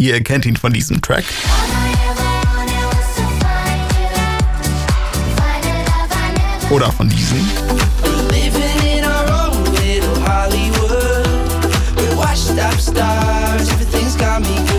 Ihr 0.00 0.22
kennt 0.22 0.46
ihn 0.46 0.54
von 0.54 0.72
diesem 0.72 1.02
Track. 1.02 1.24
Oder 6.70 6.92
von 6.92 7.08
diesem. 7.08 7.40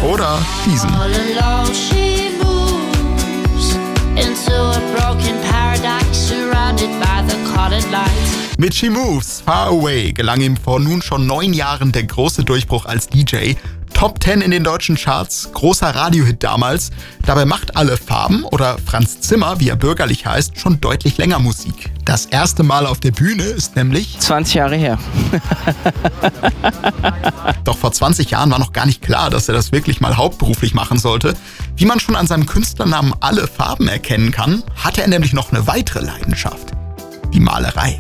Oder 0.10 0.40
diesen. 0.66 0.90
Mit 8.58 8.76
She 8.76 8.90
Moves 8.90 9.42
Far 9.42 9.68
Away 9.68 10.14
gelang 10.14 10.40
ihm 10.40 10.56
vor 10.56 10.80
nun 10.80 11.02
schon 11.02 11.26
neun 11.26 11.54
Jahren 11.54 11.92
der 11.92 12.04
große 12.04 12.46
Durchbruch 12.46 12.86
als 12.86 13.08
DJ 13.08 13.56
Top 14.00 14.24
10 14.24 14.40
in 14.40 14.52
den 14.52 14.64
deutschen 14.64 14.96
Charts, 14.96 15.50
großer 15.54 15.94
Radiohit 15.94 16.42
damals. 16.42 16.90
Dabei 17.26 17.44
macht 17.44 17.76
alle 17.76 17.98
Farben 17.98 18.46
oder 18.46 18.78
Franz 18.78 19.20
Zimmer, 19.20 19.60
wie 19.60 19.68
er 19.68 19.76
bürgerlich 19.76 20.26
heißt, 20.26 20.58
schon 20.58 20.80
deutlich 20.80 21.18
länger 21.18 21.40
Musik. 21.40 21.92
Das 22.06 22.26
erste 22.26 22.64
Mal 22.64 22.86
auf 22.86 23.02
der 23.02 23.12
Bühne 23.12 23.44
ist 23.44 23.76
nämlich 23.76 24.18
20 24.18 24.54
Jahre 24.54 24.78
her. 24.78 24.98
Doch 27.66 27.78
vor 27.78 27.92
20 27.92 28.32
Jahren 28.32 28.50
war 28.52 28.60
noch 28.60 28.72
gar 28.72 28.86
nicht 28.86 29.02
klar, 29.02 29.30
dass 29.30 29.50
er 29.50 29.54
das 29.54 29.74
wirklich 29.74 30.00
mal 30.00 30.16
hauptberuflich 30.16 30.74
machen 30.74 30.98
sollte. 30.98 31.34
Wie 31.76 31.84
man 31.84 32.00
schon 32.00 32.16
an 32.16 32.26
seinem 32.26 32.46
Künstlernamen 32.46 33.14
alle 33.20 33.48
Farben 33.48 33.90
erkennen 33.90 34.32
kann, 34.32 34.64
hatte 34.78 35.02
er 35.02 35.10
nämlich 35.10 35.34
noch 35.34 35.52
eine 35.52 35.68
weitere 35.68 36.06
Leidenschaft. 36.06 36.72
Die 37.34 37.42
Malerei. 37.42 38.00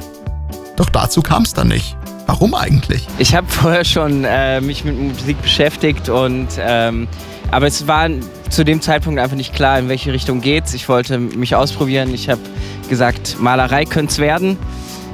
Doch 0.77 0.89
dazu 0.89 1.21
kam 1.21 1.43
es 1.43 1.53
dann 1.53 1.67
nicht. 1.67 1.97
Warum 2.39 2.55
eigentlich? 2.55 3.05
Ich 3.17 3.35
habe 3.35 3.47
vorher 3.47 3.83
schon 3.83 4.23
äh, 4.23 4.61
mich 4.61 4.85
mit 4.85 4.97
Musik 4.97 5.41
beschäftigt 5.41 6.07
und 6.07 6.47
ähm, 6.57 7.09
aber 7.51 7.67
es 7.67 7.85
war 7.85 8.07
zu 8.49 8.63
dem 8.63 8.81
Zeitpunkt 8.81 9.19
einfach 9.19 9.35
nicht 9.35 9.53
klar, 9.53 9.77
in 9.77 9.89
welche 9.89 10.13
Richtung 10.13 10.39
geht's. 10.39 10.73
Ich 10.73 10.87
wollte 10.87 11.19
mich 11.19 11.55
ausprobieren. 11.55 12.13
Ich 12.13 12.29
habe 12.29 12.39
gesagt, 12.87 13.35
Malerei 13.41 13.83
könnte 13.83 14.13
es 14.13 14.19
werden. 14.19 14.57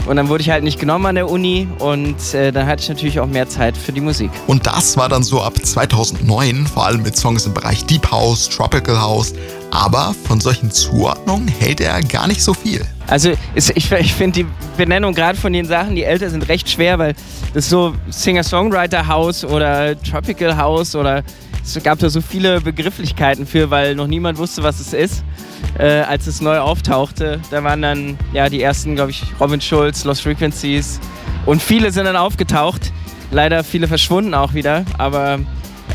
Und 0.06 0.18
dann 0.18 0.30
wurde 0.30 0.44
ich 0.44 0.52
halt 0.52 0.64
nicht 0.64 0.80
genommen 0.80 1.08
an 1.08 1.16
der 1.16 1.28
Uni 1.28 1.68
und 1.80 2.36
äh, 2.36 2.52
dann 2.52 2.68
hatte 2.68 2.84
ich 2.84 2.90
natürlich 2.90 3.20
auch 3.20 3.26
mehr 3.26 3.50
Zeit 3.50 3.76
für 3.76 3.92
die 3.92 4.02
Musik. 4.02 4.30
Und 4.46 4.68
das 4.68 4.96
war 4.98 5.10
dann 5.10 5.24
so 5.24 5.42
ab 5.42 5.54
2009, 5.58 6.68
vor 6.68 6.86
allem 6.86 7.02
mit 7.02 7.18
Songs 7.18 7.48
im 7.48 7.56
Bereich 7.56 7.86
Deep 7.86 8.12
House, 8.12 8.48
Tropical 8.48 9.02
House. 9.02 9.34
Aber 9.76 10.16
von 10.26 10.40
solchen 10.40 10.72
Zuordnungen 10.72 11.50
hält 11.50 11.82
er 11.82 12.02
gar 12.02 12.28
nicht 12.28 12.42
so 12.42 12.54
viel. 12.54 12.82
Also 13.08 13.34
ich, 13.56 13.92
ich 13.92 14.14
finde 14.14 14.44
die 14.44 14.48
Benennung 14.78 15.14
gerade 15.14 15.38
von 15.38 15.52
den 15.52 15.66
Sachen, 15.66 15.96
die 15.96 16.04
älter 16.04 16.30
sind, 16.30 16.48
recht 16.48 16.70
schwer, 16.70 16.98
weil 16.98 17.14
das 17.54 17.70
so 17.70 17.94
Singer-Songwriter 18.10 19.06
House 19.06 19.44
oder 19.44 20.02
Tropical 20.02 20.56
House 20.56 20.96
oder 20.96 21.24
es 21.62 21.78
gab 21.84 22.00
da 22.00 22.10
so 22.10 22.22
viele 22.22 22.62
Begrifflichkeiten 22.62 23.46
für, 23.46 23.70
weil 23.70 23.96
noch 23.96 24.08
niemand 24.08 24.38
wusste, 24.38 24.64
was 24.64 24.80
es 24.80 24.94
ist. 24.94 25.26
Äh, 25.78 26.04
als 26.04 26.26
es 26.26 26.40
neu 26.40 26.58
auftauchte, 26.60 27.42
da 27.52 27.64
waren 27.66 27.82
dann 27.82 28.18
ja 28.32 28.48
die 28.48 28.62
ersten, 28.62 28.96
glaube 28.96 29.12
ich, 29.12 29.24
Robin 29.42 29.60
Schulz, 29.60 30.06
Lost 30.06 30.22
Frequencies 30.22 31.02
und 31.46 31.62
viele 31.62 31.92
sind 31.92 32.06
dann 32.06 32.16
aufgetaucht. 32.16 32.94
Leider 33.30 33.62
viele 33.66 33.90
verschwunden 33.90 34.34
auch 34.36 34.54
wieder, 34.54 34.86
aber 34.98 35.40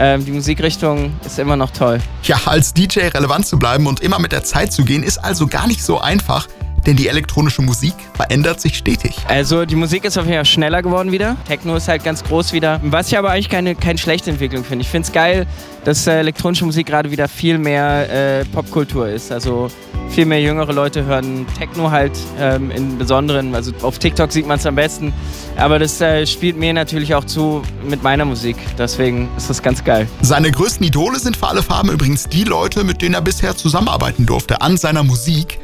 ähm, 0.01 0.25
die 0.25 0.33
Musikrichtung 0.33 1.13
ist 1.25 1.39
immer 1.39 1.57
noch 1.57 1.71
toll. 1.71 2.01
Ja, 2.25 2.41
als 2.47 2.73
DJ 2.73 3.01
relevant 3.09 3.47
zu 3.47 3.59
bleiben 3.59 3.87
und 3.87 4.01
immer 4.01 4.19
mit 4.19 4.33
der 4.33 4.43
Zeit 4.43 4.73
zu 4.73 4.85
gehen, 4.85 5.03
ist 5.03 5.19
also 5.19 5.47
gar 5.47 5.67
nicht 5.67 5.85
so 5.85 6.01
einfach 6.01 6.49
denn 6.87 6.97
die 6.97 7.09
elektronische 7.09 7.63
Musik 7.63 7.95
verändert 8.15 8.61
sich 8.61 8.77
stetig. 8.77 9.17
Also 9.29 9.65
die 9.65 9.77
Musik 9.77 10.05
ist 10.05 10.19
auf 10.19 10.25
jeden 10.25 10.37
Fall 10.37 10.45
schneller 10.45 10.83
geworden 10.83 11.13
wieder. 11.13 11.37
Techno 11.47 11.77
ist 11.77 11.89
halt 11.89 12.05
ganz 12.05 12.25
groß 12.25 12.53
wieder. 12.53 12.81
Was 12.83 13.09
ich 13.09 13.19
aber 13.19 13.31
eigentlich 13.31 13.49
keine, 13.49 13.75
keine 13.75 13.99
schlechte 13.99 14.31
Entwicklung 14.31 14.65
finde. 14.65 14.83
Ich 14.83 14.89
finde 14.89 15.07
es 15.07 15.13
geil, 15.13 15.47
dass 15.85 16.07
äh, 16.07 16.19
elektronische 16.19 16.65
Musik 16.65 16.87
gerade 16.87 17.11
wieder 17.11 17.29
viel 17.29 17.59
mehr 17.59 18.41
äh, 18.41 18.45
Popkultur 18.45 19.09
ist. 19.09 19.33
Also 19.33 19.71
viel 20.11 20.27
mehr 20.27 20.41
jüngere 20.41 20.73
Leute 20.73 21.05
hören 21.05 21.47
Techno 21.57 21.91
halt 21.91 22.13
ähm, 22.39 22.71
in 22.71 22.99
besonderen, 22.99 23.55
also 23.55 23.73
auf 23.83 23.99
TikTok 23.99 24.33
sieht 24.33 24.47
man 24.47 24.59
es 24.59 24.67
am 24.67 24.75
besten. 24.75 25.13
Aber 25.57 25.79
das 25.79 26.01
äh, 26.01 26.27
spielt 26.27 26.57
mir 26.57 26.73
natürlich 26.73 27.15
auch 27.15 27.25
zu 27.25 27.63
mit 27.89 28.03
meiner 28.03 28.25
Musik. 28.25 28.57
Deswegen 28.77 29.29
ist 29.37 29.49
das 29.49 29.63
ganz 29.63 29.85
geil. 29.85 30.09
Seine 30.21 30.51
größten 30.51 30.85
Idole 30.85 31.19
sind 31.19 31.37
für 31.37 31.49
alle 31.49 31.63
Farben 31.63 31.91
übrigens 31.91 32.29
die 32.29 32.45
Leute, 32.45 32.85
mit 32.85 33.03
denen 33.03 33.15
er 33.15 33.21
bisher 33.23 33.57
zusammenarbeiten 33.57 34.27
durfte 34.27 34.61
an 34.61 34.77
seiner 34.77 35.05
Musik. 35.05 35.59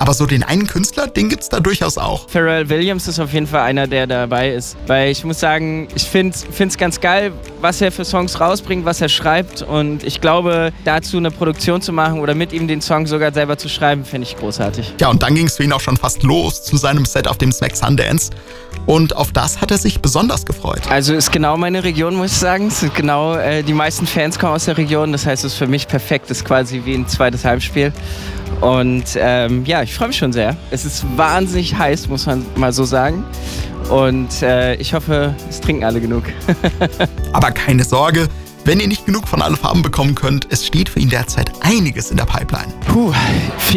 Aber 0.00 0.14
so 0.14 0.24
den 0.24 0.42
einen 0.42 0.66
Künstler, 0.66 1.06
den 1.08 1.28
gibt 1.28 1.42
es 1.42 1.50
da 1.50 1.60
durchaus 1.60 1.98
auch. 1.98 2.26
Pharrell 2.30 2.70
Williams 2.70 3.06
ist 3.06 3.20
auf 3.20 3.34
jeden 3.34 3.46
Fall 3.46 3.60
einer, 3.60 3.86
der 3.86 4.06
dabei 4.06 4.50
ist. 4.50 4.78
Weil 4.86 5.10
ich 5.10 5.24
muss 5.24 5.38
sagen, 5.38 5.88
ich 5.94 6.04
finde 6.04 6.34
es 6.34 6.78
ganz 6.78 7.02
geil, 7.02 7.32
was 7.60 7.82
er 7.82 7.92
für 7.92 8.06
Songs 8.06 8.40
rausbringt, 8.40 8.86
was 8.86 9.02
er 9.02 9.10
schreibt. 9.10 9.60
Und 9.60 10.02
ich 10.02 10.22
glaube, 10.22 10.72
dazu 10.86 11.18
eine 11.18 11.30
Produktion 11.30 11.82
zu 11.82 11.92
machen 11.92 12.20
oder 12.20 12.34
mit 12.34 12.54
ihm 12.54 12.66
den 12.66 12.80
Song 12.80 13.06
sogar 13.06 13.34
selber 13.34 13.58
zu 13.58 13.68
schreiben, 13.68 14.06
finde 14.06 14.26
ich 14.26 14.38
großartig. 14.38 14.94
Ja, 15.02 15.10
und 15.10 15.22
dann 15.22 15.34
ging 15.34 15.48
es 15.48 15.58
für 15.58 15.64
ihn 15.64 15.72
auch 15.74 15.82
schon 15.82 15.98
fast 15.98 16.22
los 16.22 16.64
zu 16.64 16.78
seinem 16.78 17.04
Set 17.04 17.28
auf 17.28 17.36
dem 17.36 17.52
Smack 17.52 17.76
Sundance. 17.76 18.30
Und 18.86 19.14
auf 19.14 19.32
das 19.32 19.60
hat 19.60 19.70
er 19.70 19.76
sich 19.76 20.00
besonders 20.00 20.46
gefreut. 20.46 20.80
Also 20.88 21.12
ist 21.12 21.30
genau 21.30 21.58
meine 21.58 21.84
Region, 21.84 22.14
muss 22.14 22.32
ich 22.32 22.38
sagen. 22.38 22.68
Es 22.68 22.80
sind 22.80 22.94
genau 22.94 23.34
äh, 23.34 23.62
die 23.62 23.74
meisten 23.74 24.06
Fans 24.06 24.38
kommen 24.38 24.54
aus 24.54 24.64
der 24.64 24.78
Region. 24.78 25.12
Das 25.12 25.26
heißt, 25.26 25.44
es 25.44 25.52
ist 25.52 25.58
für 25.58 25.66
mich 25.66 25.86
perfekt. 25.86 26.30
Es 26.30 26.38
ist 26.38 26.44
quasi 26.46 26.80
wie 26.86 26.94
ein 26.94 27.06
zweites 27.06 27.44
Heimspiel. 27.44 27.92
Und 28.60 29.04
ähm, 29.16 29.64
ja, 29.64 29.82
ich 29.82 29.94
freue 29.94 30.08
mich 30.08 30.18
schon 30.18 30.32
sehr. 30.32 30.56
Es 30.70 30.84
ist 30.84 31.04
wahnsinnig 31.16 31.76
heiß, 31.76 32.08
muss 32.08 32.26
man 32.26 32.44
mal 32.56 32.72
so 32.72 32.84
sagen. 32.84 33.24
Und 33.88 34.42
äh, 34.42 34.74
ich 34.76 34.94
hoffe, 34.94 35.34
es 35.48 35.60
trinken 35.60 35.84
alle 35.84 36.00
genug. 36.00 36.24
Aber 37.32 37.50
keine 37.50 37.84
Sorge, 37.84 38.28
wenn 38.64 38.78
ihr 38.78 38.88
nicht 38.88 39.06
genug 39.06 39.26
von 39.26 39.40
alle 39.40 39.56
Farben 39.56 39.82
bekommen 39.82 40.14
könnt, 40.14 40.46
es 40.50 40.66
steht 40.66 40.90
für 40.90 41.00
ihn 41.00 41.08
derzeit 41.08 41.50
einiges 41.60 42.10
in 42.10 42.18
der 42.18 42.26
Pipeline. 42.26 42.72
Puh, 42.86 43.12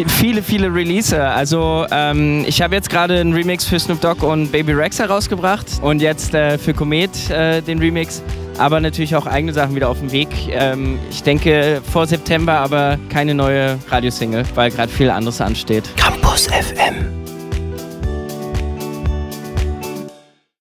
viele, 0.06 0.42
viele 0.42 0.72
Release. 0.72 1.18
Also 1.18 1.86
ähm, 1.90 2.44
ich 2.46 2.60
habe 2.60 2.74
jetzt 2.74 2.90
gerade 2.90 3.18
einen 3.18 3.32
Remix 3.32 3.64
für 3.64 3.80
Snoop 3.80 4.00
Dogg 4.02 4.24
und 4.24 4.52
Baby 4.52 4.72
Rex 4.72 4.98
herausgebracht 4.98 5.66
und 5.80 6.00
jetzt 6.00 6.34
äh, 6.34 6.58
für 6.58 6.74
Komet 6.74 7.30
äh, 7.30 7.62
den 7.62 7.78
Remix 7.78 8.22
aber 8.58 8.80
natürlich 8.80 9.16
auch 9.16 9.26
eigene 9.26 9.52
Sachen 9.52 9.74
wieder 9.74 9.88
auf 9.88 9.98
dem 10.00 10.12
Weg. 10.12 10.28
Ähm, 10.50 10.98
ich 11.10 11.22
denke 11.22 11.80
vor 11.90 12.06
September 12.06 12.54
aber 12.54 12.98
keine 13.08 13.34
neue 13.34 13.78
Radiosingle, 13.88 14.44
weil 14.54 14.70
gerade 14.70 14.90
viel 14.90 15.10
anderes 15.10 15.40
ansteht. 15.40 15.84
Campus 15.96 16.46
FM. 16.46 17.23